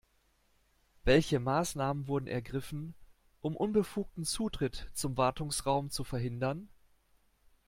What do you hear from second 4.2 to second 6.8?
Zutritt zum Wartungsraum zu verhindern?